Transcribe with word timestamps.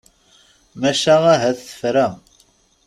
Maca 0.79 1.15
ahat 1.33 1.57
tefra. 1.67 2.07